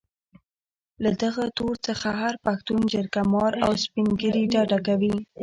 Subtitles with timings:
[1.03, 5.15] له دغه تور څخه هر پښتون جرګه مار او سپين ږيري ډډه کوي.